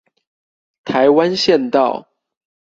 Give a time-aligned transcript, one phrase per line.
[0.83, 2.07] 臺灣縣道